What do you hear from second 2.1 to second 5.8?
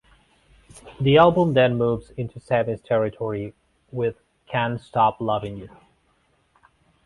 into Sammy's territory with "Can't Stop Lovin' You".